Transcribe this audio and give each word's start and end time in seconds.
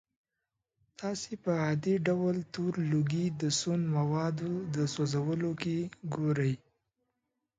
تاسې 0.99 1.31
په 1.43 1.51
عادي 1.63 1.95
ډول 2.07 2.35
تور 2.53 2.73
لوګی 2.91 3.25
د 3.41 3.43
سون 3.59 3.81
موادو 3.95 4.51
د 4.75 4.77
سوځولو 4.93 5.51
کې 5.61 5.77
ګورئ. 6.13 6.53